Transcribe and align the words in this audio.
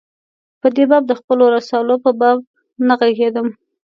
په 0.61 0.67
دې 0.75 0.85
باب 0.89 1.03
د 1.07 1.11
خپلو 1.19 1.43
رسالو 1.55 1.95
په 2.03 2.11
باب 2.21 2.37
نه 2.87 2.93
ږغېږم. 2.99 3.47